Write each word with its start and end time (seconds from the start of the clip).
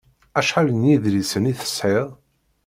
Acḥal 0.39 0.67
n 0.73 0.87
yedlisen 0.89 1.49
i 1.51 1.53
tesɛiḍ? 1.59 2.09